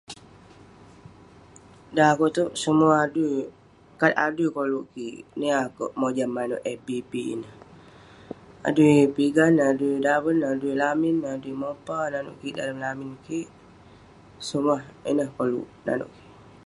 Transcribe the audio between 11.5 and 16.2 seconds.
mopa, nanouk kik dalem lamin kik; semuah ineh koluk nanouk